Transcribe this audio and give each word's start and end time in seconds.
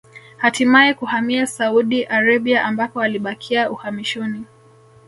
Hatimae 0.37 0.93
kuhamia 0.93 1.47
Saudi 1.47 2.03
Arabia 2.05 2.65
ambako 2.65 3.01
alibakia 3.01 3.71
uhamishoni 3.71 4.45